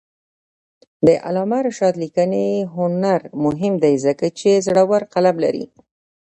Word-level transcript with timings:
د 1.07 1.09
علامه 1.25 1.59
رشاد 1.67 1.93
لیکنی 2.03 2.47
هنر 2.75 3.19
مهم 3.45 3.73
دی 3.83 3.95
ځکه 4.05 4.25
چې 4.39 4.61
زړور 4.65 5.01
قلم 5.13 5.35
لري. 5.45 5.65